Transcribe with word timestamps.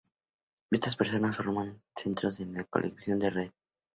Estas 0.71 0.95
personas 0.95 1.37
forman 1.37 1.79
centros 1.95 2.39
en 2.39 2.55
las 2.55 2.65
conexiones 2.69 3.19
de 3.21 3.29
red. 3.29 3.51